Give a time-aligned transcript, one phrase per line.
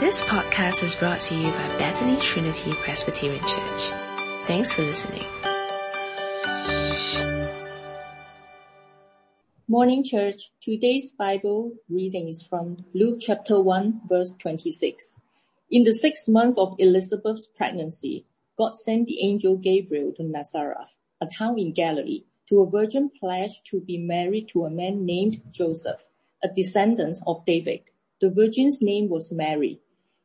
[0.00, 3.90] This podcast is brought to you by Bethany Trinity Presbyterian Church.
[4.44, 5.24] Thanks for listening.
[9.66, 15.18] Morning Church, today's Bible reading is from Luke chapter 1 verse 26.
[15.72, 18.24] In the sixth month of Elizabeth's pregnancy,
[18.56, 23.66] God sent the angel Gabriel to Nazareth, a town in Galilee, to a virgin pledged
[23.72, 26.04] to be married to a man named Joseph,
[26.40, 27.80] a descendant of David.
[28.20, 29.80] The virgin's name was Mary.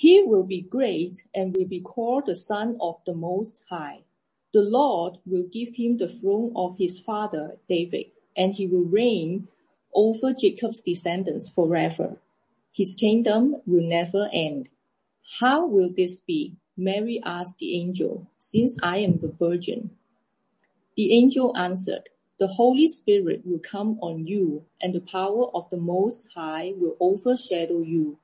[0.00, 4.04] He will be great and will be called the Son of the Most High.
[4.54, 9.48] The Lord will give him the throne of his father David, and he will reign
[9.94, 12.16] over Jacob's descendants forever.
[12.72, 14.70] His kingdom will never end.
[15.38, 16.56] How will this be?
[16.78, 19.90] Mary asked the angel, since I am the virgin.
[20.96, 25.76] The angel answered, the Holy Spirit will come on you and the power of the
[25.76, 28.16] Most High will overshadow you.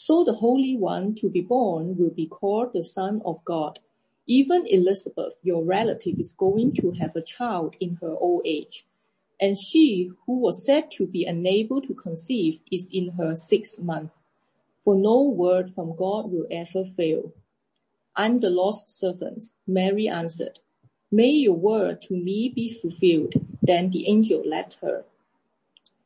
[0.00, 3.80] So the Holy One to be born will be called the Son of God.
[4.28, 8.86] Even Elizabeth, your relative, is going to have a child in her old age.
[9.40, 14.12] And she, who was said to be unable to conceive, is in her sixth month.
[14.84, 17.32] For no word from God will ever fail.
[18.14, 20.60] I'm the lost servant, Mary answered.
[21.10, 23.34] May your word to me be fulfilled.
[23.60, 25.04] Then the angel left her.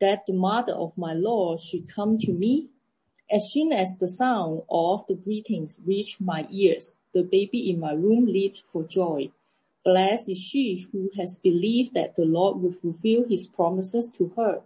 [0.00, 2.68] That the mother of my Lord should come to me?
[3.30, 7.92] As soon as the sound of the greetings reached my ears, the baby in my
[7.92, 9.30] room leaped for joy.
[9.84, 14.62] Blessed is she who has believed that the Lord will fulfill his promises to her.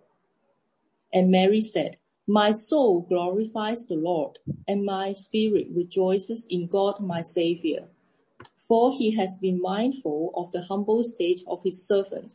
[1.12, 1.96] And Mary said,
[2.26, 7.88] My soul glorifies the Lord, and my spirit rejoices in God my Savior.
[8.66, 12.34] For he has been mindful of the humble state of his servant.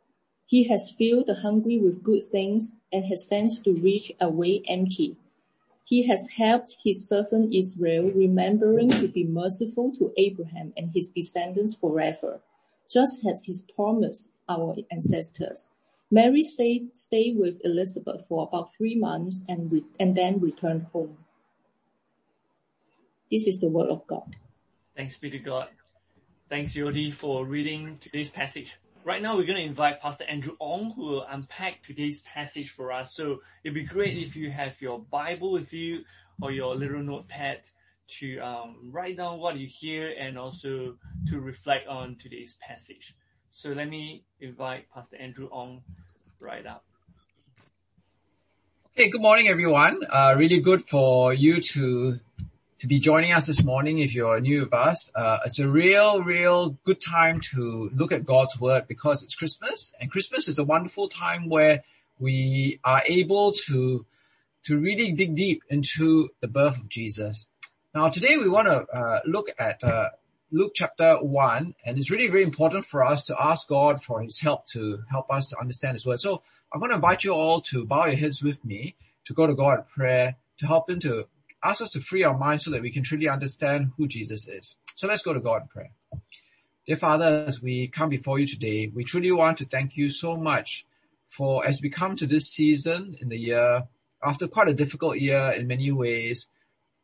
[0.51, 5.15] He has filled the hungry with good things and has sent the rich away empty.
[5.85, 11.75] He has helped his servant Israel, remembering to be merciful to Abraham and his descendants
[11.75, 12.41] forever,
[12.91, 15.69] just as he promised our ancestors.
[16.11, 21.15] Mary stayed, stayed with Elizabeth for about three months and, re- and then returned home.
[23.31, 24.35] This is the word of God.
[24.97, 25.69] Thanks be to God.
[26.49, 28.75] Thanks, Yodi, for reading today's passage.
[29.03, 32.91] Right now, we're going to invite Pastor Andrew Ong, who will unpack today's passage for
[32.91, 33.15] us.
[33.15, 36.03] So it'd be great if you have your Bible with you
[36.39, 37.61] or your little notepad
[38.19, 40.97] to um, write down what you hear and also
[41.29, 43.15] to reflect on today's passage.
[43.49, 45.81] So let me invite Pastor Andrew Ong
[46.39, 46.85] right up.
[48.93, 50.01] Hey, good morning, everyone.
[50.07, 52.19] Uh, really good for you to
[52.81, 55.11] to be joining us this morning if you're new with us.
[55.13, 59.93] Uh, it's a real, real good time to look at God's word because it's Christmas
[60.01, 61.83] and Christmas is a wonderful time where
[62.17, 64.03] we are able to,
[64.63, 67.47] to really dig deep into the birth of Jesus.
[67.93, 70.09] Now today we want to uh, look at uh,
[70.51, 74.39] Luke chapter 1 and it's really very important for us to ask God for his
[74.39, 76.19] help to help us to understand his word.
[76.19, 76.41] So
[76.73, 78.95] I'm going to invite you all to bow your heads with me
[79.25, 81.27] to go to God in prayer to help him to
[81.63, 84.77] ask us to free our minds so that we can truly understand who Jesus is.
[84.95, 85.91] So let's go to God in prayer.
[86.87, 90.35] Dear Father, as we come before you today, we truly want to thank you so
[90.35, 90.85] much
[91.27, 93.87] for as we come to this season in the year,
[94.23, 96.49] after quite a difficult year in many ways,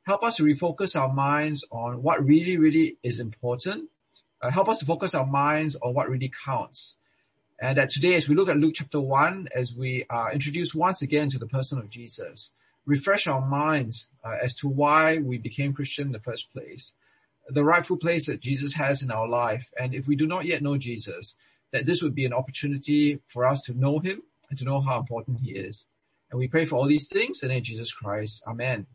[0.03, 3.89] help us to refocus our minds on what really, really is important.
[4.41, 6.97] Uh, help us to focus our minds on what really counts.
[7.59, 11.01] And that today, as we look at Luke chapter 1, as we are introduced once
[11.01, 12.51] again to the person of Jesus,
[12.87, 16.93] refresh our minds uh, as to why we became Christian in the first place,
[17.47, 19.69] the rightful place that Jesus has in our life.
[19.79, 21.35] And if we do not yet know Jesus,
[21.71, 24.99] that this would be an opportunity for us to know him and to know how
[24.99, 25.85] important he is.
[26.31, 28.43] And we pray for all these things in the name of Jesus Christ.
[28.47, 28.87] Amen.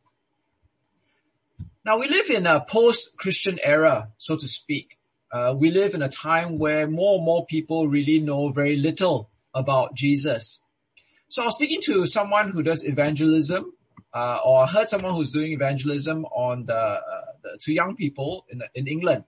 [1.85, 4.99] Now we live in a post-Christian era, so to speak.
[5.31, 9.31] Uh, we live in a time where more and more people really know very little
[9.55, 10.61] about Jesus.
[11.29, 13.73] So I was speaking to someone who does evangelism,
[14.15, 17.01] uh, or heard someone who's doing evangelism on the, uh,
[17.43, 19.25] the to young people in in England,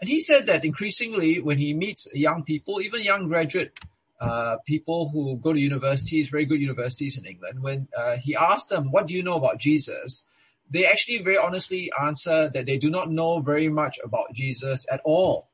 [0.00, 3.78] and he said that increasingly when he meets young people, even young graduate
[4.20, 8.68] uh, people who go to universities, very good universities in England, when uh, he asked
[8.68, 10.26] them, "What do you know about Jesus?"
[10.70, 15.00] they actually very honestly answer that they do not know very much about Jesus at
[15.04, 15.48] all.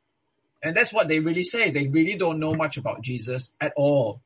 [0.62, 1.70] And that's what they really say.
[1.70, 4.22] They really don't know much about Jesus at all.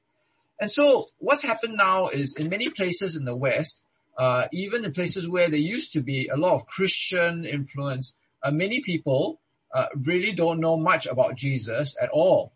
[0.61, 3.86] And so what's happened now is in many places in the West,
[4.17, 8.51] uh, even in places where there used to be a lot of Christian influence, uh,
[8.51, 9.41] many people
[9.75, 12.53] uh, really don't know much about Jesus at all.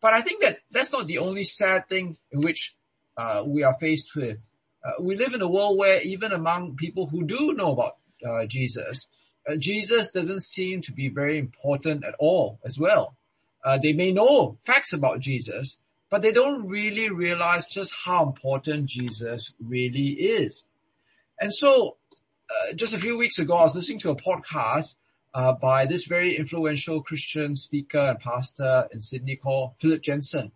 [0.00, 2.76] But I think that that's not the only sad thing in which
[3.16, 4.46] uh, we are faced with.
[4.84, 7.96] Uh, we live in a world where even among people who do know about
[8.26, 9.08] uh, Jesus,
[9.58, 13.16] Jesus doesn't seem to be very important at all as well.
[13.64, 15.78] Uh, they may know facts about Jesus,
[16.10, 20.66] but they don't really realize just how important Jesus really is.
[21.40, 21.96] And so,
[22.50, 24.96] uh, just a few weeks ago, I was listening to a podcast
[25.32, 30.50] uh, by this very influential Christian speaker and pastor in Sydney called Philip Jensen.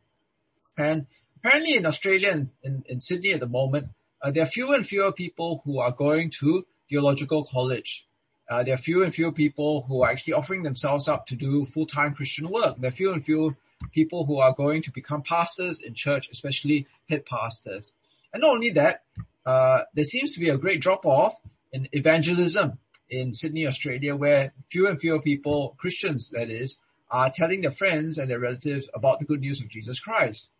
[0.76, 1.06] And
[1.36, 3.88] apparently in Australia and in, in Sydney at the moment,
[4.20, 8.06] uh, there are fewer and fewer people who are going to theological college.
[8.50, 11.64] Uh, there are fewer and fewer people who are actually offering themselves up to do
[11.64, 12.76] full-time Christian work.
[12.78, 13.56] There are fewer and fewer
[13.92, 17.92] people who are going to become pastors in church, especially head pastors.
[18.32, 19.02] And not only that,
[19.46, 21.34] uh, there seems to be a great drop-off
[21.72, 22.78] in evangelism
[23.10, 26.80] in Sydney, Australia, where fewer and fewer people, Christians that is,
[27.10, 30.50] are telling their friends and their relatives about the good news of Jesus Christ.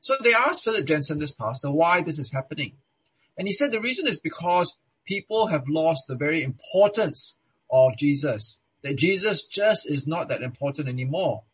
[0.00, 2.74] So they asked Philip Jensen, this pastor, why this is happening.
[3.38, 4.76] And he said the reason is because
[5.06, 7.38] people have lost the very importance
[7.70, 8.60] of Jesus.
[8.82, 11.44] That Jesus just is not that important anymore.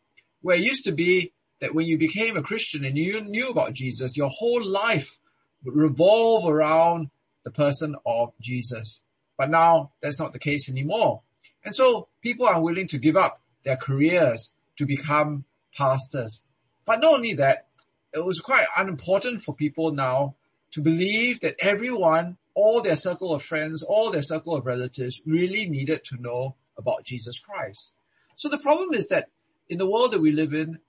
[0.41, 3.73] Where it used to be that when you became a Christian and you knew about
[3.73, 5.19] Jesus, your whole life
[5.63, 7.09] would revolve around
[7.43, 9.03] the person of Jesus.
[9.37, 11.21] But now that's not the case anymore.
[11.63, 15.45] And so people are willing to give up their careers to become
[15.75, 16.43] pastors.
[16.85, 17.67] But not only that,
[18.13, 20.35] it was quite unimportant for people now
[20.71, 25.69] to believe that everyone, all their circle of friends, all their circle of relatives really
[25.69, 27.93] needed to know about Jesus Christ.
[28.35, 29.29] So the problem is that
[29.71, 30.79] in the world that we live in,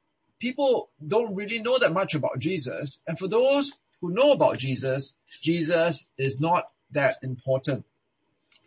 [0.41, 2.99] people don't really know that much about Jesus.
[3.07, 7.85] And for those who know about Jesus, Jesus is not that important.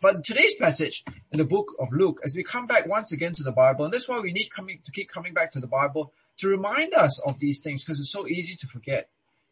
[0.00, 3.42] But today's passage in the book of Luke, as we come back once again to
[3.42, 6.14] the Bible, and that's why we need coming to keep coming back to the Bible
[6.38, 9.10] to remind us of these things because it's so easy to forget.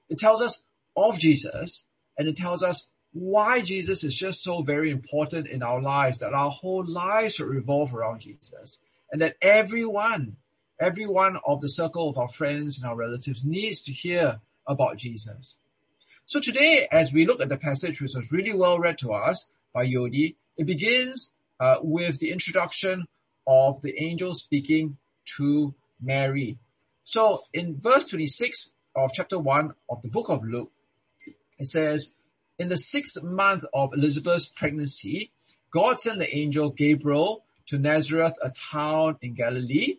[0.08, 0.64] It tells us
[0.96, 1.84] of Jesus
[2.16, 6.32] and it tells us why Jesus is just so very important in our lives, that
[6.32, 8.78] our whole lives should revolve around Jesus
[9.14, 10.36] and that everyone,
[10.80, 14.96] every one of the circle of our friends and our relatives needs to hear about
[14.96, 15.56] Jesus.
[16.26, 19.48] So today, as we look at the passage, which was really well read to us
[19.72, 23.06] by Yodi, it begins uh, with the introduction
[23.46, 24.96] of the angel speaking
[25.36, 26.58] to Mary.
[27.04, 30.72] So in verse 26 of chapter 1 of the book of Luke,
[31.58, 32.14] it says,
[32.58, 35.30] in the sixth month of Elizabeth's pregnancy,
[35.70, 39.98] God sent the angel Gabriel to Nazareth, a town in Galilee,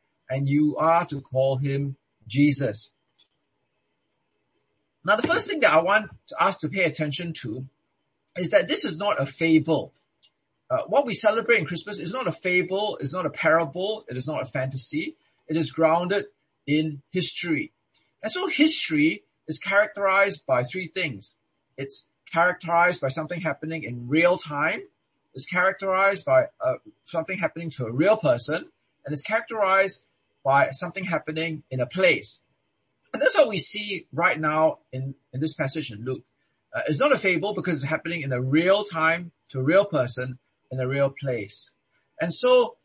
[0.31, 2.91] and you are to call him Jesus.
[5.03, 6.09] Now, the first thing that I want
[6.39, 7.65] us to pay attention to
[8.37, 9.93] is that this is not a fable.
[10.69, 14.15] Uh, what we celebrate in Christmas is not a fable, it's not a parable, it
[14.15, 15.17] is not a fantasy.
[15.49, 16.25] It is grounded
[16.65, 17.73] in history.
[18.23, 21.35] And so history is characterized by three things.
[21.75, 24.83] It's characterized by something happening in real time.
[25.33, 28.69] It's characterized by uh, something happening to a real person.
[29.03, 30.03] And it's characterized
[30.43, 32.41] by something happening in a place.
[33.13, 36.23] And that's what we see right now in, in this passage in Luke.
[36.73, 39.85] Uh, it's not a fable because it's happening in a real time to a real
[39.85, 40.39] person
[40.71, 41.71] in a real place.
[42.19, 42.77] And so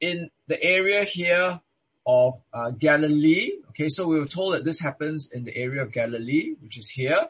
[0.00, 1.60] in the area here
[2.06, 5.92] of uh, Galilee, okay, so we were told that this happens in the area of
[5.92, 7.28] Galilee, which is here.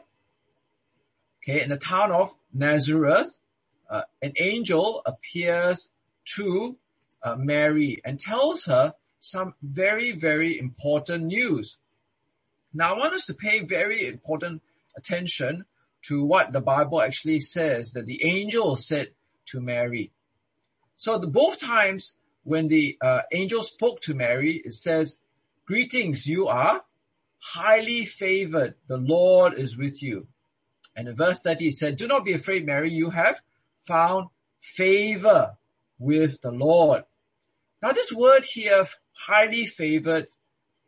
[1.43, 3.39] Okay, in the town of Nazareth,
[3.89, 5.89] uh, an angel appears
[6.35, 6.77] to
[7.21, 11.77] uh, Mary and tells her some very, very important news.
[12.73, 14.61] Now I want us to pay very important
[14.97, 15.63] attention
[16.07, 19.11] to what the Bible actually says that the angel said
[19.45, 20.11] to Mary.
[20.97, 25.19] So the both times when the uh, angel spoke to Mary, it says,
[25.65, 26.83] greetings, you are
[27.39, 28.75] highly favored.
[28.87, 30.27] The Lord is with you.
[30.97, 32.91] And in verse 30 it said, do not be afraid, Mary.
[32.91, 33.41] You have
[33.87, 34.27] found
[34.59, 35.55] favor
[35.97, 37.05] with the Lord.
[37.81, 40.27] Now this word here, highly favored,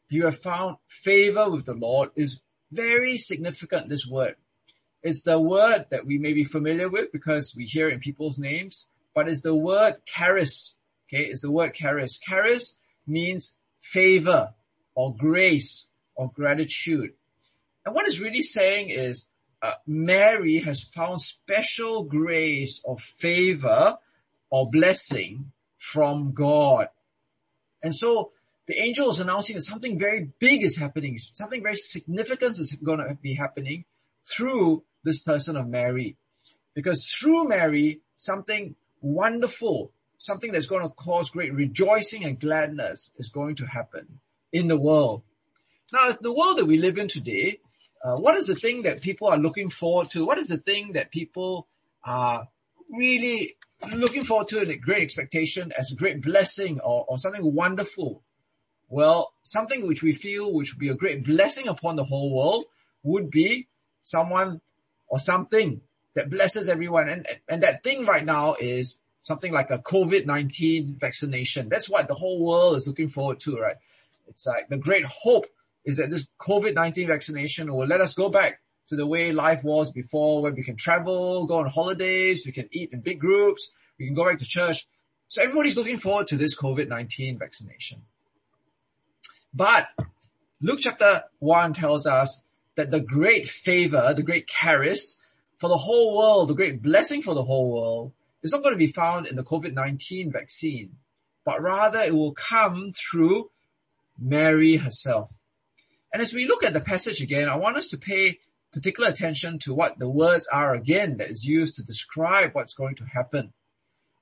[0.09, 2.41] you have found favor with the Lord is
[2.71, 4.35] very significant, this word.
[5.01, 8.39] It's the word that we may be familiar with because we hear it in people's
[8.39, 10.79] names, but it's the word charis.
[11.07, 12.17] Okay, it's the word charis.
[12.17, 14.53] Charis means favor
[14.95, 17.13] or grace or gratitude.
[17.85, 19.27] And what it's really saying is
[19.61, 23.97] uh, Mary has found special grace or favor
[24.49, 26.87] or blessing from God.
[27.85, 28.31] And so
[28.65, 32.97] the angel is announcing that something very big is happening, something very significant is going
[32.97, 33.85] to be happening
[34.23, 36.17] through this person of Mary.
[36.73, 43.29] Because through Mary, something wonderful, something that's going to cause great rejoicing and gladness is
[43.29, 44.19] going to happen
[44.51, 45.21] in the world.
[45.93, 47.59] Now, the world that we live in today,
[48.03, 50.25] uh, what is the thing that people are looking forward to?
[50.25, 51.67] What is the thing that people
[52.03, 52.47] are
[52.91, 53.55] really
[53.93, 58.23] looking forward to a great expectation as a great blessing or, or something wonderful?
[58.89, 62.65] Well, something which we feel which would be a great blessing upon the whole world
[63.03, 63.67] would be
[64.03, 64.61] someone
[65.07, 65.81] or something
[66.15, 67.09] that blesses everyone.
[67.09, 71.69] And, and that thing right now is something like a COVID-19 vaccination.
[71.69, 73.75] That's what the whole world is looking forward to, right?
[74.27, 75.47] It's like the great hope
[75.83, 79.91] is that this COVID-19 vaccination will let us go back to the way life was
[79.91, 84.05] before where we can travel, go on holidays, we can eat in big groups, we
[84.05, 84.87] can go back to church.
[85.27, 88.03] So everybody's looking forward to this COVID-19 vaccination.
[89.53, 89.87] But
[90.61, 92.43] Luke chapter 1 tells us
[92.75, 95.21] that the great favor, the great charis
[95.57, 98.11] for the whole world, the great blessing for the whole world
[98.43, 100.97] is not going to be found in the COVID-19 vaccine,
[101.43, 103.49] but rather it will come through
[104.19, 105.29] Mary herself.
[106.13, 108.39] And as we look at the passage again, I want us to pay
[108.75, 112.95] particular attention to what the words are again that is used to describe what's going
[112.95, 113.53] to happen.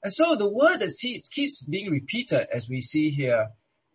[0.04, 0.94] And so the word that
[1.32, 3.48] keeps being repeated as we see here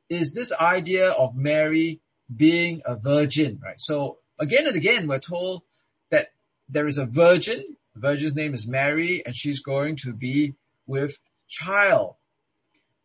[0.08, 2.00] is this idea of Mary
[2.34, 3.80] being a virgin, right?
[3.80, 5.62] So again and again, we're told
[6.10, 6.32] that
[6.68, 7.76] there is a virgin.
[7.94, 10.56] The virgin's name is Mary and she's going to be
[10.88, 12.16] with child.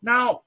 [0.02, 0.42] Now,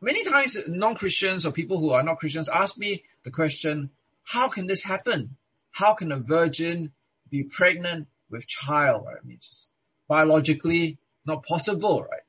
[0.00, 3.90] many times non-Christians or people who are not Christians ask me the question,
[4.22, 5.36] how can this happen?
[5.76, 6.92] How can a virgin
[7.28, 9.04] be pregnant with child?
[9.04, 9.18] Right?
[9.22, 9.68] I mean, it's
[10.08, 12.22] biologically not possible, right?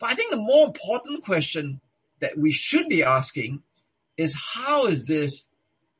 [0.00, 1.82] But I think the more important question
[2.20, 3.62] that we should be asking
[4.16, 5.48] is how is this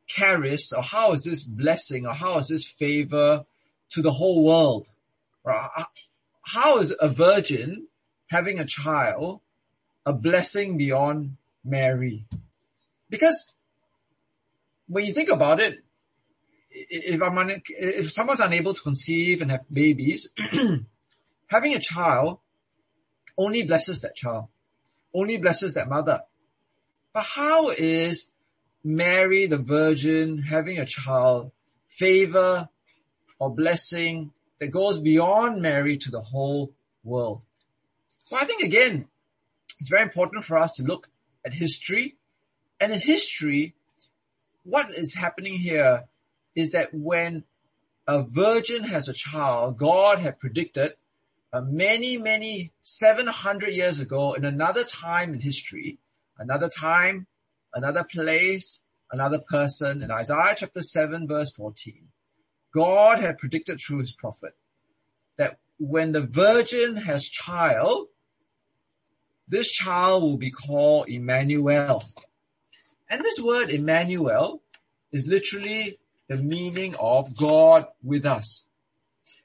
[0.06, 3.44] charis or how is this blessing or how is this favor
[3.90, 4.88] to the whole world?
[5.44, 5.68] Right?
[6.40, 7.88] How is a virgin
[8.28, 9.40] having a child
[10.06, 12.24] a blessing beyond Mary?
[13.10, 13.52] Because
[14.88, 15.83] when you think about it,
[16.74, 20.28] if I'm un- if someone's unable to conceive and have babies,
[21.46, 22.38] having a child
[23.38, 24.48] only blesses that child,
[25.12, 26.22] only blesses that mother.
[27.12, 28.32] But how is
[28.82, 31.52] Mary the Virgin having a child
[31.88, 32.68] favor
[33.38, 36.72] or blessing that goes beyond Mary to the whole
[37.04, 37.42] world?
[38.24, 39.08] So I think again,
[39.80, 41.08] it's very important for us to look
[41.44, 42.16] at history.
[42.80, 43.74] And in history,
[44.64, 46.04] what is happening here
[46.54, 47.44] is that when
[48.06, 50.92] a virgin has a child, God had predicted
[51.52, 55.98] uh, many, many 700 years ago in another time in history,
[56.38, 57.26] another time,
[57.72, 58.80] another place,
[59.10, 62.08] another person in Isaiah chapter 7 verse 14.
[62.72, 64.56] God had predicted through his prophet
[65.36, 68.08] that when the virgin has child,
[69.46, 72.04] this child will be called Emmanuel.
[73.08, 74.62] And this word Emmanuel
[75.12, 78.66] is literally the meaning of God with us.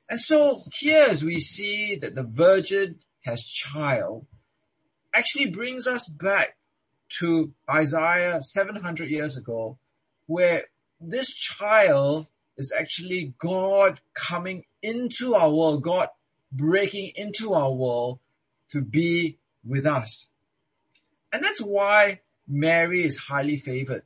[0.09, 4.25] And so here as we see that the virgin has child
[5.13, 6.57] actually brings us back
[7.19, 9.77] to Isaiah 700 years ago
[10.27, 10.65] where
[11.01, 16.09] this child is actually God coming into our world, God
[16.51, 18.19] breaking into our world
[18.71, 20.29] to be with us.
[21.31, 24.03] And that's why Mary is highly favored.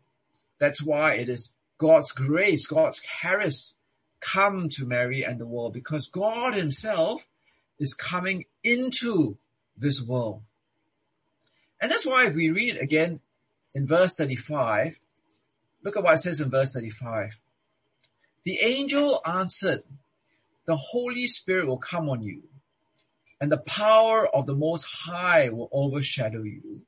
[0.59, 3.75] That's why it is God's grace, God's charis
[4.19, 7.21] come to Mary and the world because God himself
[7.79, 9.37] is coming into
[9.75, 10.43] this world.
[11.81, 13.19] And that's why if we read again
[13.75, 14.97] in verse 35,
[15.83, 17.37] look at what it says in verse 35.
[18.43, 19.83] The angel answered,
[20.65, 22.43] the Holy Spirit will come on you
[23.41, 26.81] and the power of the Most High will overshadow you.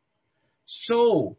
[0.65, 1.35] So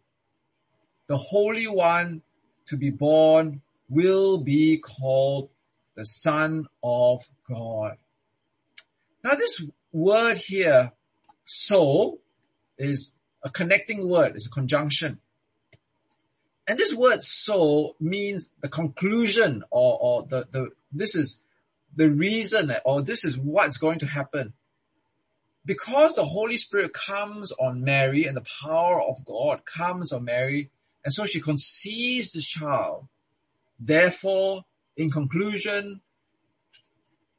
[1.07, 2.21] the Holy One
[2.67, 5.51] to be born will be called
[5.95, 7.97] the Son of God.
[9.23, 10.93] Now this word here,
[11.45, 12.19] so,
[12.79, 15.21] is a connecting word, it's a conjunction.
[16.67, 21.41] And this word so means the conclusion or, or the, the, this is
[21.95, 24.53] the reason or this is what's going to happen.
[25.65, 30.71] Because the Holy Spirit comes on Mary and the power of God comes on Mary,
[31.07, 33.07] and so she conceives the child.
[33.79, 34.65] Therefore,
[34.97, 36.01] in conclusion,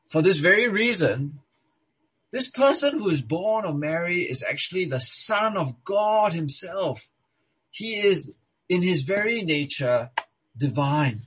[0.07, 1.39] for this very reason,
[2.31, 7.09] this person who is born of Mary is actually the son of God himself.
[7.69, 8.33] He is
[8.69, 10.11] in his very nature
[10.57, 11.23] divine.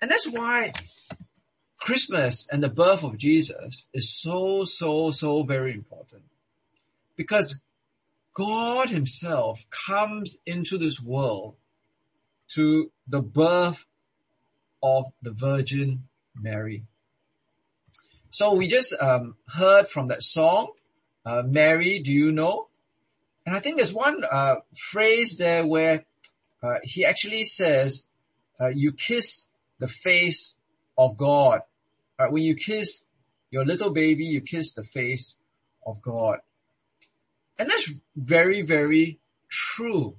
[0.00, 0.72] And that's why
[1.78, 6.22] Christmas and the birth of Jesus is so, so, so very important.
[7.18, 7.60] Because
[8.34, 11.56] God himself comes into this world
[12.54, 13.84] to the birth
[14.82, 16.84] of the Virgin Mary.
[18.30, 20.72] So we just um, heard from that song,
[21.26, 22.66] uh, Mary, do you know?
[23.44, 26.04] And I think there's one uh, phrase there where
[26.62, 28.06] uh, he actually says,
[28.60, 30.56] uh, you kiss the face
[30.96, 31.62] of God.
[32.28, 33.08] When you kiss
[33.50, 35.38] your little baby, you kiss the face
[35.86, 36.40] of God.
[37.60, 39.20] And that's very, very
[39.50, 40.16] true.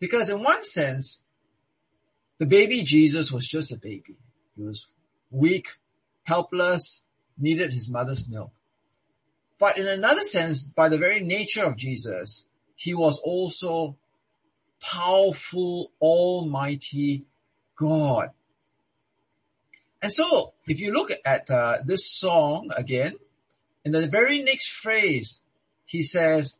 [0.00, 1.22] Because in one sense,
[2.38, 4.16] the baby Jesus was just a baby.
[4.56, 4.84] He was
[5.30, 5.68] weak,
[6.24, 7.04] helpless,
[7.38, 8.50] needed his mother's milk.
[9.56, 13.96] But in another sense, by the very nature of Jesus, he was also
[14.82, 17.24] powerful, almighty
[17.76, 18.30] God.
[20.02, 23.14] And so, if you look at uh, this song again,
[23.84, 25.40] in the very next phrase,
[25.84, 26.58] he says,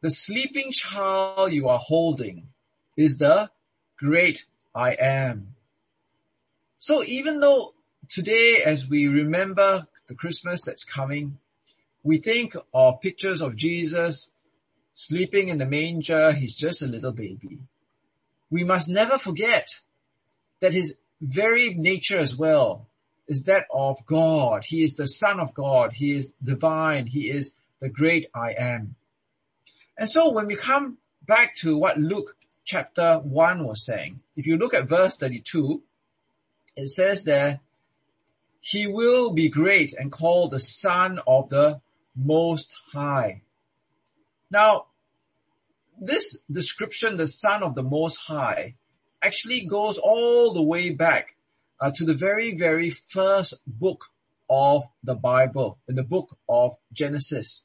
[0.00, 2.48] the sleeping child you are holding
[2.96, 3.50] is the
[3.98, 5.54] great I am.
[6.78, 7.74] So even though
[8.08, 11.38] today, as we remember the Christmas that's coming,
[12.02, 14.32] we think of pictures of Jesus
[14.94, 16.32] sleeping in the manger.
[16.32, 17.58] He's just a little baby.
[18.50, 19.68] We must never forget
[20.60, 22.86] that his very nature as well
[23.26, 24.64] is that of God.
[24.64, 25.92] He is the son of God.
[25.92, 27.06] He is divine.
[27.06, 28.94] He is the great I am.
[29.98, 34.56] And so when we come back to what Luke chapter 1 was saying, if you
[34.56, 35.82] look at verse 32,
[36.76, 37.60] it says there,
[38.60, 41.80] he will be great and called the Son of the
[42.14, 43.42] Most High.
[44.52, 44.86] Now,
[45.98, 48.76] this description, the Son of the Most High,
[49.20, 51.34] actually goes all the way back
[51.80, 54.04] uh, to the very, very first book
[54.48, 57.64] of the Bible, in the book of Genesis,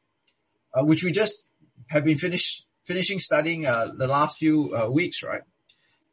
[0.74, 1.50] uh, which we just
[1.88, 5.41] have been finished, finishing studying uh, the last few uh, weeks, right?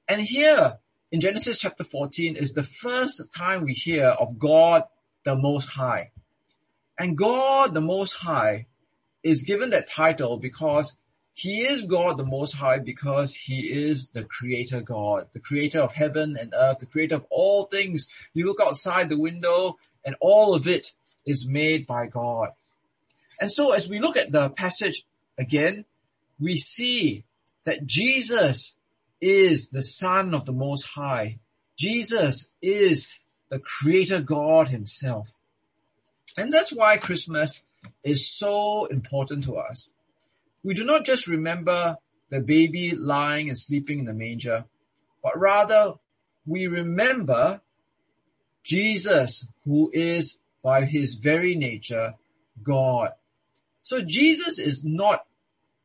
[0.08, 0.78] And here
[1.12, 4.84] in Genesis chapter 14 is the first time we hear of God
[5.24, 6.10] the Most High.
[6.98, 8.66] And God the Most High
[9.22, 10.96] is given that title because
[11.32, 15.92] he is God the Most High because He is the Creator God, the Creator of
[15.92, 18.10] heaven and earth, the Creator of all things.
[18.34, 20.92] You look outside the window and all of it
[21.24, 22.50] is made by God.
[23.40, 25.06] And so as we look at the passage
[25.40, 25.84] again,
[26.38, 27.24] we see
[27.64, 28.78] that Jesus
[29.20, 31.38] is the Son of the Most High.
[31.76, 33.08] Jesus is
[33.48, 35.28] the Creator God Himself.
[36.36, 37.64] And that's why Christmas
[38.04, 39.90] is so important to us
[40.62, 41.96] we do not just remember
[42.28, 44.64] the baby lying and sleeping in the manger,
[45.22, 45.94] but rather
[46.46, 47.60] we remember
[48.62, 52.14] Jesus who is by his very nature
[52.62, 53.12] God.
[53.82, 55.24] So Jesus is not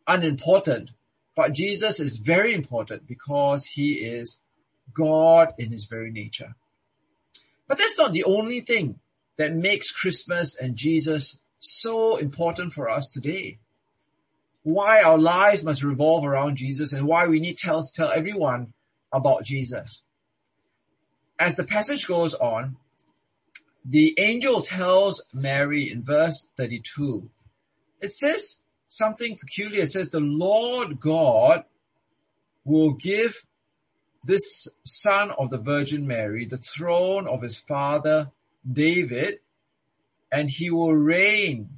[0.08, 0.92] unimportant,
[1.36, 4.40] but Jesus is very important because he is
[4.94, 6.56] God in his very nature.
[7.68, 9.00] But that's not the only thing
[9.38, 13.58] that makes Christmas and Jesus so important for us today
[14.66, 18.74] why our lives must revolve around Jesus and why we need to tell, tell everyone
[19.14, 20.02] about Jesus.
[21.38, 22.78] As the passage goes on,
[23.86, 27.30] the angel tells Mary in verse 32,
[28.02, 28.65] it says
[28.96, 29.84] something peculiar.
[29.84, 31.66] It says the Lord God
[32.64, 33.44] will give
[34.24, 38.32] this son of the Virgin Mary the throne of his father
[38.70, 39.40] David
[40.32, 41.70] and he will reign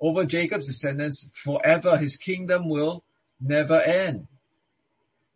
[0.00, 1.96] over Jacob's descendants forever.
[1.98, 3.04] His kingdom will
[3.40, 4.26] never end.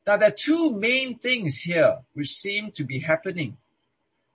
[0.06, 3.58] Now there are two main things here which seem to be happening.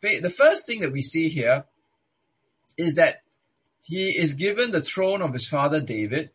[0.01, 1.65] The first thing that we see here
[2.77, 3.21] is that
[3.81, 6.31] he is given the throne of his father David.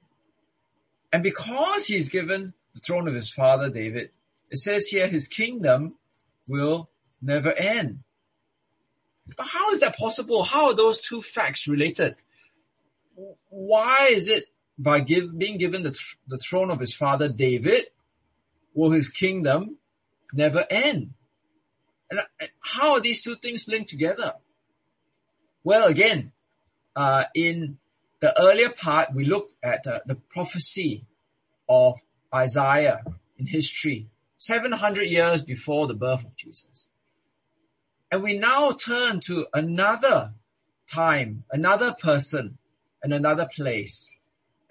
[1.12, 4.10] And because he is given the throne of his father David,
[4.50, 5.96] it says here his kingdom
[6.46, 6.88] will
[7.22, 8.00] never end.
[9.36, 10.42] But how is that possible?
[10.42, 12.16] How are those two facts related?
[13.48, 14.44] Why is it
[14.78, 17.86] by give, being given the, the throne of his father David,
[18.74, 19.78] will his kingdom
[20.32, 21.14] never end?
[22.10, 22.20] And
[22.60, 24.34] how are these two things linked together?
[25.64, 26.32] Well, again,
[26.96, 27.78] uh, in
[28.20, 31.04] the earlier part, we looked at uh, the prophecy
[31.68, 32.00] of
[32.34, 33.04] Isaiah
[33.38, 36.88] in history, 700 years before the birth of Jesus.
[38.10, 40.32] And we now turn to another
[40.90, 42.56] time, another person,
[43.02, 44.08] and another place.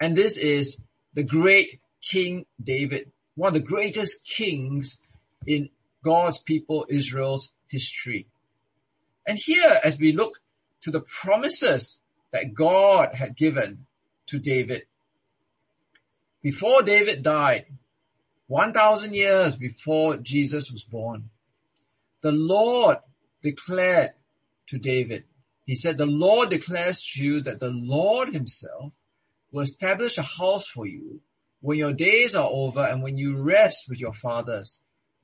[0.00, 0.82] And this is
[1.14, 4.98] the great King David, one of the greatest kings
[5.46, 5.68] in
[6.02, 8.26] God's people Israel's history.
[9.26, 10.40] And here, as we look
[10.82, 12.00] to the promises
[12.36, 13.86] that God had given
[14.26, 14.82] to David,
[16.42, 17.64] before David died,
[18.48, 21.30] 1000 years before Jesus was born,
[22.20, 22.98] the Lord
[23.42, 24.10] declared
[24.66, 25.24] to David,
[25.64, 28.92] he said, the Lord declares to you that the Lord himself
[29.50, 31.22] will establish a house for you
[31.62, 34.82] when your days are over and when you rest with your fathers.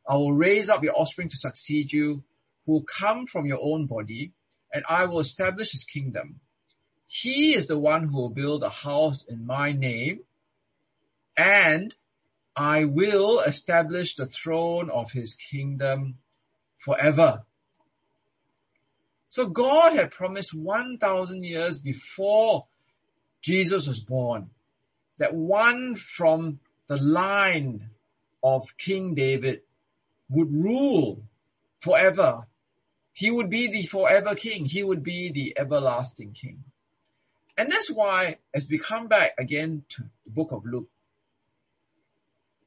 [0.09, 2.25] I will raise up your offspring to succeed you
[2.65, 4.33] who will come from your own body
[4.73, 6.41] and I will establish his kingdom.
[7.15, 10.21] He is the one who will build a house in my name
[11.37, 11.95] and
[12.57, 16.17] I will establish the throne of his kingdom
[16.79, 17.43] forever.
[19.29, 22.69] So God had promised 1000 years before
[23.43, 24.49] Jesus was born
[25.19, 27.91] that one from the line
[28.43, 29.61] of King David
[30.31, 31.25] would rule
[31.79, 32.47] forever.
[33.13, 34.65] He would be the forever king.
[34.65, 36.65] He would be the everlasting king.
[37.57, 40.89] And that's why, as we come back again to the book of Luke,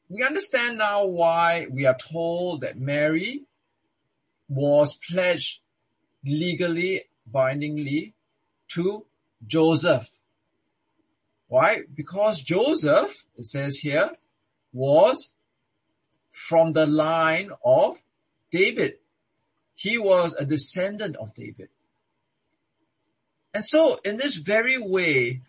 [0.10, 3.46] we understand now why we are told that Mary
[4.48, 5.60] was pledged
[6.24, 8.14] legally, bindingly
[8.70, 9.06] to
[9.46, 10.10] Joseph.
[11.48, 11.82] Why?
[11.94, 14.12] Because Joseph, it says here,
[14.72, 15.34] was
[16.32, 17.98] from the line of
[18.52, 18.96] David.
[19.74, 21.70] He was a descendant of David.
[23.56, 25.40] And so in this very way,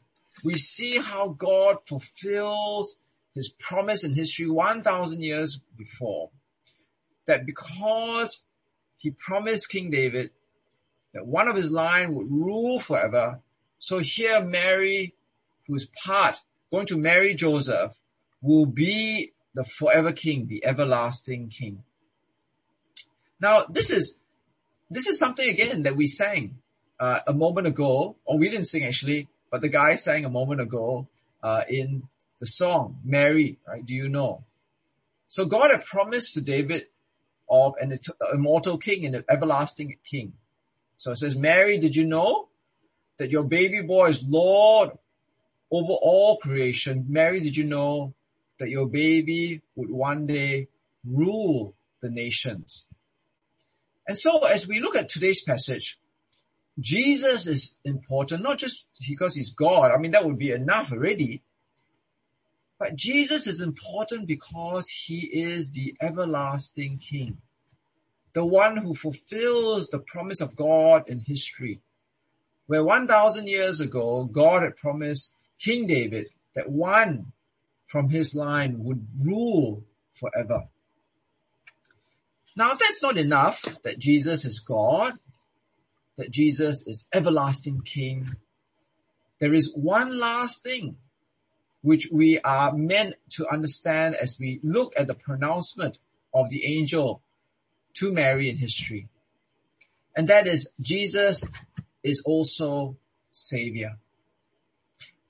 [0.44, 2.94] we see how God fulfills
[3.34, 6.30] his promise in history 1000 years before.
[7.26, 8.44] That because
[8.96, 10.30] he promised King David
[11.14, 13.40] that one of his line would rule forever.
[13.80, 15.16] So here Mary,
[15.66, 16.40] who's part,
[16.70, 17.92] going to marry Joseph,
[18.40, 21.82] will be the forever king, the everlasting king.
[23.40, 24.20] Now this is,
[24.88, 26.60] this is something again that we sang
[26.98, 30.60] uh, a moment ago, or we didn't sing actually, but the guy sang a moment
[30.60, 31.08] ago
[31.42, 32.02] uh, in
[32.40, 33.84] the song, Mary, right?
[33.84, 34.44] Do you know?
[35.28, 36.86] So God had promised to David
[37.48, 37.98] of an
[38.32, 40.34] immortal king and an everlasting king.
[40.96, 42.48] So it says, Mary, did you know
[43.18, 44.90] that your baby boy is Lord
[45.70, 47.06] over all creation?
[47.08, 48.14] Mary, did you know
[48.58, 50.68] that your baby would one day
[51.04, 52.86] rule the nations?
[54.08, 55.98] And so as we look at today's passage,
[56.78, 59.90] Jesus is important, not just because he's God.
[59.90, 61.42] I mean, that would be enough already.
[62.78, 67.38] But Jesus is important because he is the everlasting King
[68.36, 71.80] the one who fulfills the promise of God in history.
[72.66, 77.32] Where 1000 years ago, God had promised King David that one
[77.86, 80.64] from his line would rule forever.
[82.54, 85.14] Now, if that's not enough, that Jesus is God,
[86.16, 88.36] that Jesus is everlasting King,
[89.40, 90.96] there is one last thing
[91.82, 95.98] which we are meant to understand as we look at the pronouncement
[96.34, 97.22] of the angel
[97.94, 99.08] to Mary in history.
[100.16, 101.44] And that is Jesus
[102.02, 102.96] is also
[103.30, 103.98] Savior.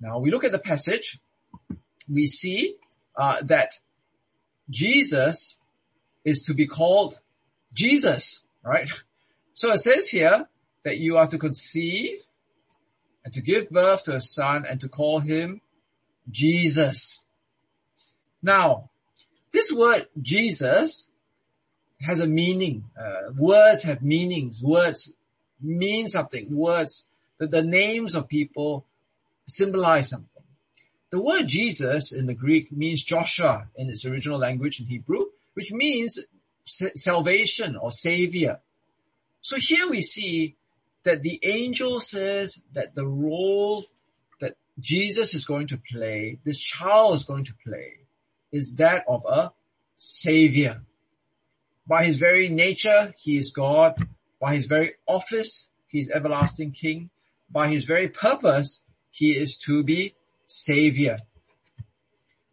[0.01, 1.19] Now we look at the passage,
[2.11, 2.77] we see
[3.17, 3.73] uh, that
[4.71, 5.57] Jesus
[6.25, 7.19] is to be called
[7.73, 8.91] Jesus, right?
[9.53, 10.49] So it says here
[10.87, 12.21] that you are to conceive
[13.25, 15.61] and to give birth to a son and to call him
[16.31, 17.25] Jesus.
[18.41, 18.91] Now,
[19.51, 21.11] this word Jesus
[22.01, 22.85] has a meaning.
[22.97, 24.63] Uh, words have meanings.
[24.63, 25.13] Words
[25.61, 26.55] mean something.
[26.55, 28.87] Words, the, the names of people
[29.49, 30.45] symbolize something.
[31.11, 35.73] The word Jesus in the Greek means Joshua in its original language in Hebrew, which
[35.73, 36.21] means
[36.65, 38.61] salvation or savior.
[39.41, 40.55] So here we see
[41.07, 43.87] that the angel says that the role
[44.41, 48.01] that Jesus is going to play, this child is going to play,
[48.51, 49.53] is that of a
[49.95, 50.83] savior.
[51.87, 53.95] By his very nature, he is God.
[54.41, 57.11] By his very office, he is everlasting king.
[57.51, 60.15] By his very purpose, he is to be
[60.45, 61.19] savior.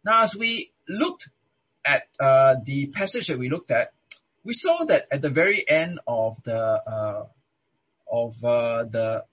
[0.04, 1.28] Now, as we looked
[1.84, 3.92] at uh, the passage that we looked at,
[4.44, 7.26] we saw that at the very end of the uh,
[8.10, 9.24] of uh, the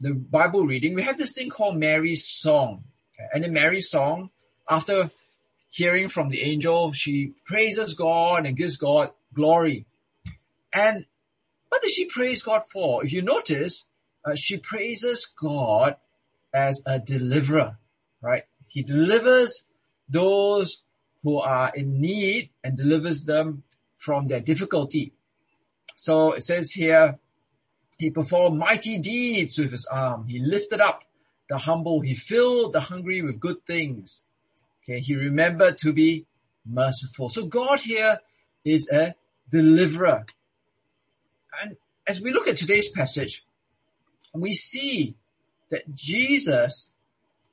[0.00, 2.84] the Bible reading, we have this thing called Mary's song.
[3.32, 4.30] And in Mary's song,
[4.68, 5.10] after
[5.70, 9.86] hearing from the angel, she praises God and gives God glory.
[10.72, 11.06] And
[11.68, 13.04] what does she praise God for?
[13.04, 13.84] If you notice,
[14.24, 15.96] uh, she praises God
[16.52, 17.78] as a deliverer,
[18.20, 18.44] right?
[18.68, 19.68] He delivers
[20.08, 20.82] those
[21.22, 23.62] who are in need and delivers them
[23.96, 25.14] from their difficulty.
[25.96, 27.18] So it says here,
[27.98, 30.26] he performed mighty deeds with his arm.
[30.26, 31.04] He lifted up
[31.48, 32.00] the humble.
[32.00, 34.24] He filled the hungry with good things.
[34.82, 35.00] Okay.
[35.00, 36.26] He remembered to be
[36.66, 37.28] merciful.
[37.28, 38.20] So God here
[38.64, 39.14] is a
[39.50, 40.26] deliverer.
[41.62, 41.76] And
[42.06, 43.44] as we look at today's passage,
[44.32, 45.16] we see
[45.70, 46.90] that Jesus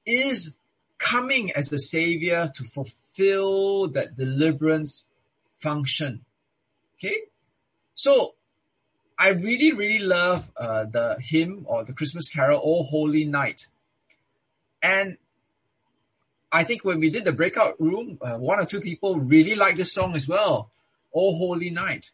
[0.06, 0.58] is
[0.98, 5.06] coming as the savior to fulfill that deliverance
[5.60, 6.26] function.
[6.98, 7.18] Okay.
[7.94, 8.36] So
[9.22, 13.68] I really, really love uh, the hymn or the Christmas carol, "Oh Holy Night,"
[14.82, 15.18] and
[16.52, 19.78] I think when we did the breakout room, uh, one or two people really liked
[19.78, 20.72] this song as well,
[21.14, 22.10] "Oh Holy Night."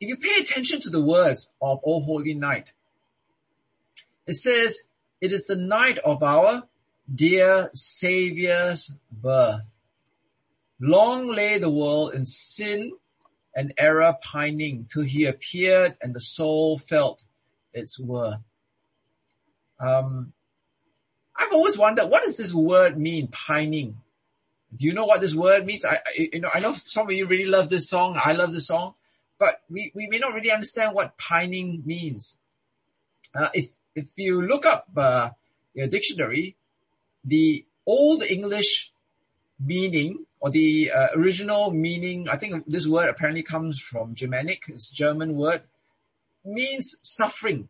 [0.00, 2.72] If you pay attention to the words of "Oh Holy Night,"
[4.26, 4.76] it says,
[5.20, 6.64] "It is the night of our
[7.14, 9.70] dear Savior's birth.
[10.80, 12.90] Long lay the world in sin
[13.60, 17.22] and error pining till he appeared and the soul felt
[17.74, 18.40] its worth.
[19.78, 20.32] Um,
[21.36, 23.98] I've always wondered, what does this word mean, pining?
[24.74, 25.84] Do you know what this word means?
[25.84, 28.18] I, I, you know, I know some of you really love this song.
[28.22, 28.94] I love this song,
[29.38, 32.38] but we, we may not really understand what pining means.
[33.34, 35.30] Uh, if, if you look up, uh,
[35.74, 36.56] your dictionary,
[37.26, 38.90] the old English
[39.62, 44.90] meaning or the uh, original meaning, I think this word apparently comes from Germanic, it's
[44.90, 45.62] a German word,
[46.44, 47.68] means suffering.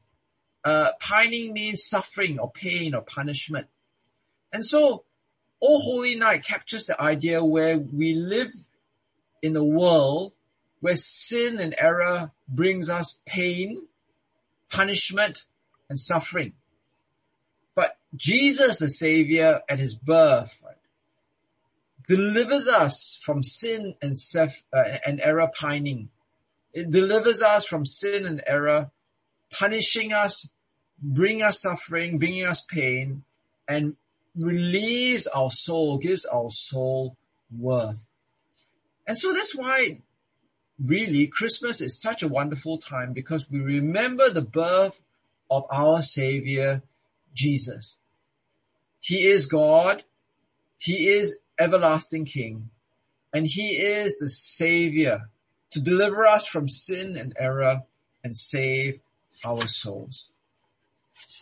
[0.64, 3.66] Uh, pining means suffering or pain or punishment.
[4.52, 5.04] And so,
[5.60, 8.52] O Holy Night captures the idea where we live
[9.42, 10.32] in a world
[10.80, 13.86] where sin and error brings us pain,
[14.70, 15.44] punishment,
[15.88, 16.54] and suffering.
[17.74, 20.62] But Jesus, the Savior, at his birth,
[22.10, 26.08] delivers us from sin and self, uh, and error pining.
[26.72, 28.90] It delivers us from sin and error,
[29.52, 30.48] punishing us,
[31.00, 33.22] bringing us suffering, bringing us pain,
[33.68, 33.94] and
[34.34, 37.16] relieves our soul, gives our soul
[37.56, 38.04] worth.
[39.06, 40.00] And so that's why
[40.84, 44.98] really Christmas is such a wonderful time because we remember the birth
[45.48, 46.82] of our Savior,
[47.34, 48.00] Jesus.
[48.98, 50.02] He is God.
[50.76, 52.70] He is everlasting King,
[53.32, 55.28] and He is the Savior
[55.70, 57.82] to deliver us from sin and error
[58.24, 59.00] and save
[59.44, 60.32] our souls.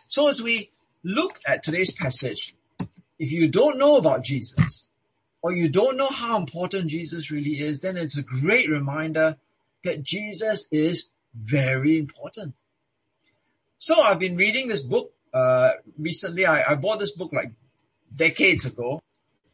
[0.09, 0.71] So as we
[1.03, 2.55] look at today's passage,
[3.19, 4.89] if you don't know about Jesus,
[5.43, 9.37] or you don't know how important Jesus really is, then it's a great reminder
[9.85, 12.55] that Jesus is very important.
[13.79, 16.45] So I've been reading this book, uh, recently.
[16.47, 17.53] I, I bought this book like
[18.15, 19.01] decades ago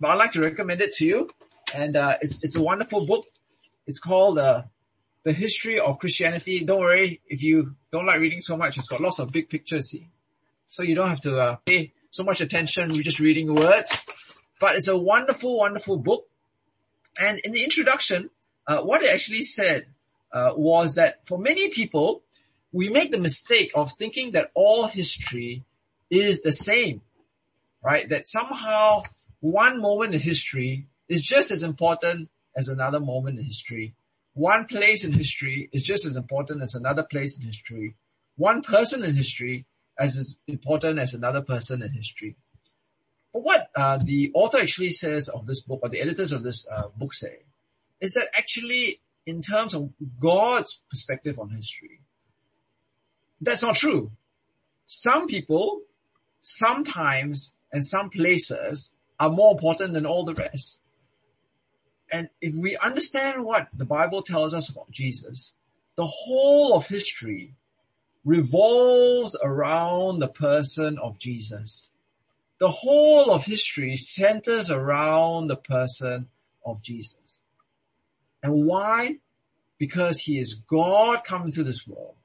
[0.04, 1.30] but I'd like to recommend it to you.
[1.74, 3.24] And uh, it's it's a wonderful book.
[3.86, 4.64] It's called uh,
[5.22, 6.62] The History of Christianity.
[6.62, 8.76] Don't worry if you don't like reading so much.
[8.76, 10.06] It's got lots of big pictures, see?
[10.68, 12.92] so you don't have to uh, pay so much attention.
[12.92, 13.98] We're just reading words.
[14.60, 16.28] But it's a wonderful, wonderful book.
[17.18, 18.28] And in the introduction,
[18.66, 19.86] uh, what it actually said
[20.34, 22.22] uh, was that for many people,
[22.72, 25.64] we make the mistake of thinking that all history
[26.10, 27.00] is the same,
[27.82, 28.06] right?
[28.06, 29.04] That somehow
[29.44, 33.94] one moment in history is just as important as another moment in history.
[34.33, 37.94] One place in history is just as important as another place in history.
[38.37, 39.66] One person in history
[39.98, 42.37] as important as another person in history.
[43.35, 46.66] But what uh, the author actually says of this book, or the editors of this
[46.66, 47.40] uh, book say,
[48.00, 52.00] is that actually in terms of God's perspective on history,
[53.42, 54.11] that's not true.
[54.87, 55.83] Some people,
[56.40, 58.93] sometimes, and some places
[59.24, 60.80] are more important than all the rest.
[62.12, 65.54] And if we understand what the Bible tells us about Jesus,
[65.96, 67.54] the whole of history
[68.24, 71.88] revolves around the person of Jesus.
[72.58, 76.28] The whole of history centers around the person
[76.64, 77.40] of Jesus.
[78.42, 79.16] And why?
[79.78, 82.16] Because he is God come into this world.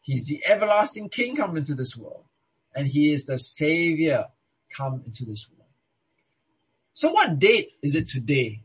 [0.00, 2.24] He's the everlasting King come into this world.
[2.74, 4.26] And he is the Savior
[4.76, 5.55] come into this world.
[6.96, 8.62] So what date is it today?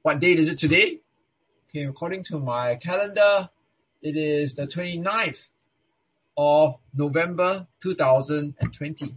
[0.00, 1.00] What date is it today?
[1.68, 3.50] Okay, according to my calendar,
[4.00, 5.50] it is the 29th
[6.34, 9.14] of November 2020.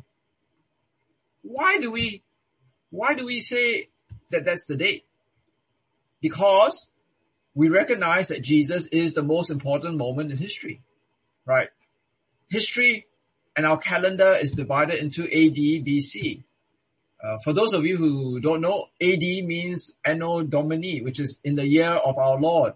[1.44, 2.24] Why do we,
[2.90, 3.88] why do we say
[4.32, 5.06] that that's the date?
[6.20, 6.90] Because
[7.54, 10.82] we recognize that Jesus is the most important moment in history,
[11.46, 11.70] right?
[12.50, 13.08] History
[13.56, 16.44] and our calendar is divided into AD, BC.
[17.24, 21.56] Uh, for those of you who don't know, AD means Anno Domini, which is in
[21.56, 22.74] the year of our Lord,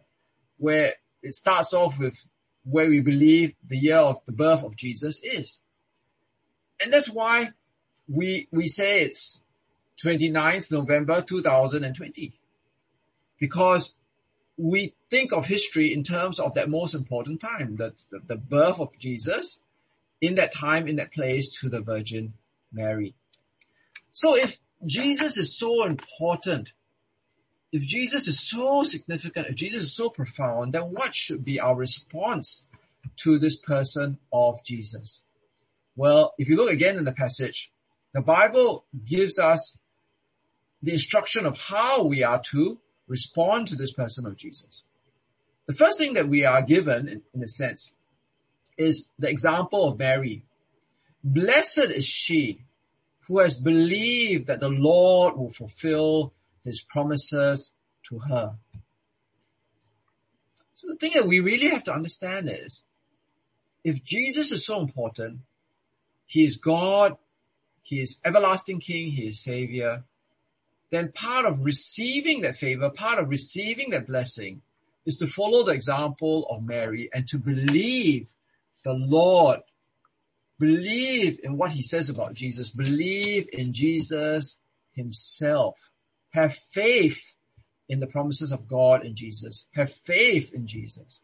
[0.58, 2.16] where it starts off with
[2.64, 5.60] where we believe the year of the birth of Jesus is.
[6.82, 7.52] And that's why
[8.08, 9.42] we, we say it's
[10.04, 12.34] 29th November 2020.
[13.40, 13.94] Because
[14.58, 18.80] we think of history in terms of that most important time, the, the, the birth
[18.80, 19.62] of Jesus
[20.22, 22.34] in that time, in that place to the Virgin
[22.72, 23.16] Mary.
[24.20, 26.70] So if Jesus is so important
[27.72, 31.76] if Jesus is so significant, if Jesus is so profound, then what should be our
[31.76, 32.68] response
[33.18, 35.24] to this person of Jesus?
[35.96, 37.72] Well, if you look again in the passage,
[38.14, 39.78] the Bible gives us
[40.82, 44.84] the instruction of how we are to respond to this person of Jesus.
[45.68, 47.98] The first thing that we are given, in, in a sense,
[48.78, 50.44] is the example of Mary.
[51.24, 52.64] Blessed is she
[53.30, 57.76] who has believed that the Lord will fulfill his promises
[58.10, 58.56] to her.
[60.74, 62.84] So the thing that we really have to understand is,
[63.84, 65.42] if Jesus is so important,
[66.26, 67.18] he is God,
[67.84, 70.04] he is everlasting King, he is Savior,
[70.90, 74.64] then part of receiving that favor, part of receiving that blessing
[75.06, 78.28] is to follow the example of Mary and to believe
[78.84, 79.62] the Lord.
[80.60, 82.70] Believe in what he says about Jesus.
[82.70, 84.60] Believe in Jesus
[84.94, 85.90] himself.
[86.32, 87.36] Have faith
[87.88, 89.70] in the promises of God in Jesus.
[89.74, 91.22] Have faith in Jesus.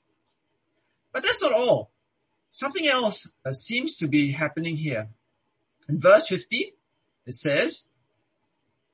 [1.14, 1.92] But that's not all.
[2.50, 5.10] Something else uh, seems to be happening here.
[5.90, 6.74] In verse 50,
[7.26, 7.84] it says,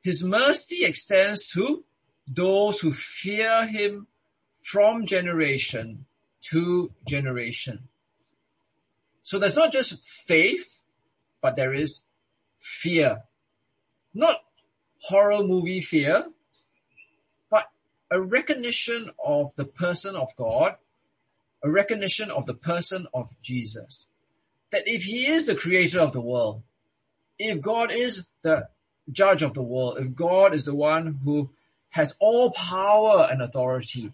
[0.01, 1.83] His mercy extends to
[2.27, 4.07] those who fear Him
[4.63, 6.05] from generation
[6.49, 7.87] to generation.
[9.31, 10.81] So there's not just faith,
[11.41, 12.03] but there is
[12.59, 13.23] fear.
[14.13, 14.35] Not
[15.03, 16.25] horror movie fear,
[17.49, 17.71] but
[18.11, 20.75] a recognition of the person of God,
[21.63, 24.07] a recognition of the person of Jesus.
[24.73, 26.63] That if he is the creator of the world,
[27.39, 28.67] if God is the
[29.13, 31.51] judge of the world, if God is the one who
[31.91, 34.11] has all power and authority,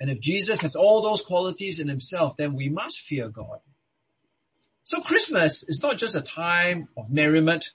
[0.00, 3.60] and if Jesus has all those qualities in himself, then we must fear God.
[4.86, 7.70] So Christmas is not just a time of merriment,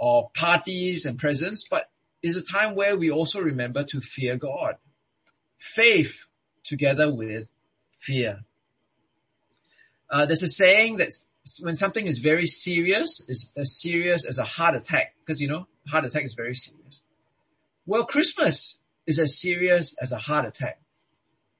[0.00, 1.90] of parties and presents, but
[2.22, 4.76] is a time where we also remember to fear God.
[5.58, 6.24] Faith
[6.64, 7.50] together with
[7.98, 8.44] fear.
[10.08, 11.10] Uh, there's a saying that
[11.60, 15.66] when something is very serious, is as serious as a heart attack, because you know,
[15.86, 17.02] heart attack is very serious.
[17.84, 20.80] Well, Christmas is as serious as a heart attack.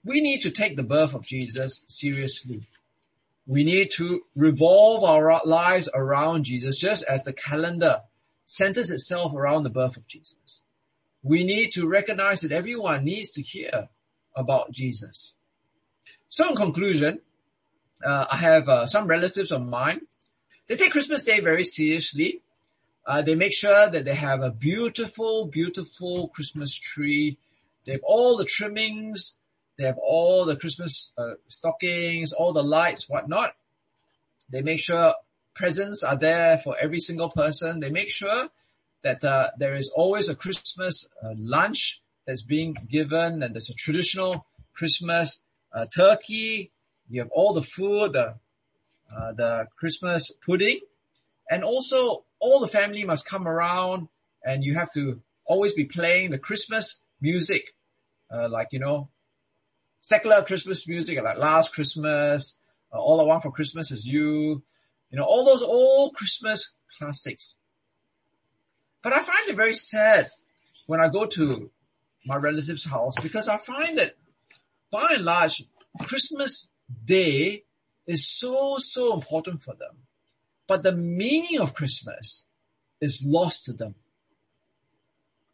[0.03, 2.67] We need to take the birth of Jesus seriously.
[3.49, 8.03] We need to revolve our lives around Jesus just as the calendar
[8.45, 10.63] centers itself around the birth of Jesus.
[11.23, 13.89] We need to recognize that everyone needs to hear
[14.37, 15.35] about Jesus.
[16.29, 17.21] So in conclusion,
[18.05, 20.03] uh, I have uh, some relatives of mine.
[20.67, 22.43] They take Christmas Day very seriously.
[23.07, 27.39] Uh, they make sure that they have a beautiful, beautiful Christmas tree.
[27.87, 29.39] They have all the trimmings.
[29.79, 33.53] They have all the Christmas uh, stockings, all the lights, whatnot.
[34.51, 35.15] They make sure
[35.55, 37.81] presents are there for every single person.
[37.81, 38.49] They make sure
[39.03, 43.75] that uh, there is always a Christmas uh, lunch that's being given and there's a
[43.75, 46.73] traditional Christmas uh, turkey.
[47.09, 48.35] You have all the food, the,
[49.17, 50.81] uh, the Christmas pudding
[51.51, 54.09] and also all the family must come around
[54.45, 57.75] and you have to always be playing the Christmas music,
[58.33, 59.09] uh, like, you know,
[60.01, 62.61] secular Christmas music, like Last Christmas,
[62.93, 64.63] uh, All I Want for Christmas is You,
[65.11, 67.57] you know, all those old Christmas classics.
[69.03, 70.29] But I find it very sad
[70.87, 71.71] when I go to
[72.27, 74.17] my relative's house because I find that
[74.91, 75.65] by and large,
[76.01, 76.71] Christmas
[77.05, 77.65] Day
[78.07, 79.97] is so, so important for them.
[80.67, 82.45] But the meaning of Christmas
[83.01, 83.95] is lost to them.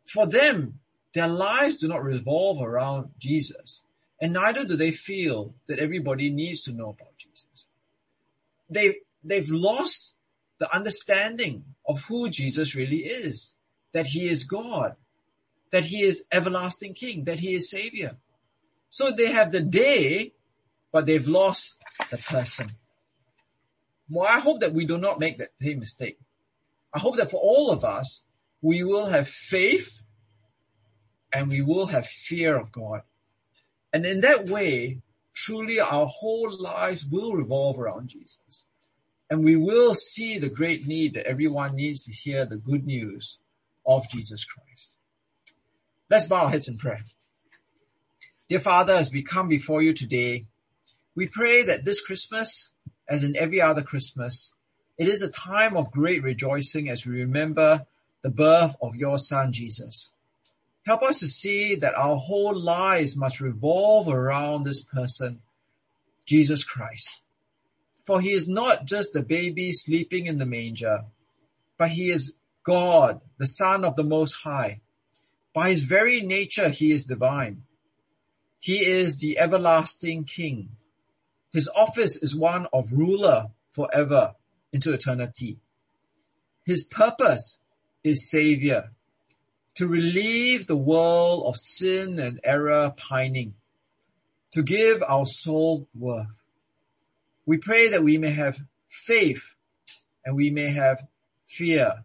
[0.06, 0.80] For them,
[1.14, 3.83] their lives do not revolve around Jesus.
[4.24, 7.66] And neither do they feel that everybody needs to know about Jesus.
[8.70, 10.14] They, they've lost
[10.56, 13.52] the understanding of who Jesus really is.
[13.92, 14.96] That he is God.
[15.72, 17.24] That he is everlasting king.
[17.24, 18.16] That he is savior.
[18.88, 20.32] So they have the day,
[20.90, 21.74] but they've lost
[22.10, 22.72] the person.
[24.08, 26.18] Well, I hope that we do not make that same mistake.
[26.94, 28.22] I hope that for all of us,
[28.62, 30.00] we will have faith
[31.30, 33.02] and we will have fear of God.
[33.94, 34.98] And in that way,
[35.34, 38.66] truly our whole lives will revolve around Jesus.
[39.30, 43.38] And we will see the great need that everyone needs to hear the good news
[43.86, 44.96] of Jesus Christ.
[46.10, 47.04] Let's bow our heads in prayer.
[48.48, 50.46] Dear Father, as we come before you today,
[51.14, 52.72] we pray that this Christmas,
[53.08, 54.52] as in every other Christmas,
[54.98, 57.86] it is a time of great rejoicing as we remember
[58.22, 60.10] the birth of your son Jesus.
[60.86, 65.40] Help us to see that our whole lives must revolve around this person,
[66.26, 67.22] Jesus Christ.
[68.04, 71.04] For he is not just a baby sleeping in the manger,
[71.78, 74.80] but he is God, the Son of the Most High.
[75.54, 77.62] By his very nature, he is divine.
[78.58, 80.70] He is the everlasting King.
[81.50, 84.34] His office is one of ruler forever
[84.72, 85.60] into eternity.
[86.66, 87.58] His purpose
[88.02, 88.90] is savior
[89.76, 93.54] to relieve the world of sin and error pining,
[94.52, 96.26] to give our soul worth.
[97.46, 98.58] We pray that we may have
[98.88, 99.54] faith
[100.24, 101.06] and we may have
[101.46, 102.04] fear.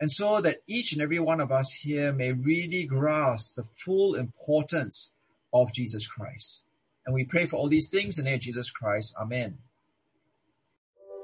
[0.00, 4.14] And so that each and every one of us here may really grasp the full
[4.14, 5.12] importance
[5.52, 6.64] of Jesus Christ.
[7.04, 9.14] And we pray for all these things in the name of Jesus Christ.
[9.20, 9.58] Amen.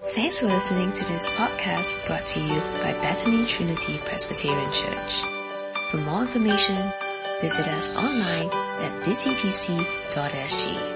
[0.02, 5.33] Thanks for listening to this podcast brought to you by Bethany Trinity Presbyterian Church.
[5.94, 6.90] For more information,
[7.40, 8.50] visit us online
[8.82, 10.93] at busypc.sg.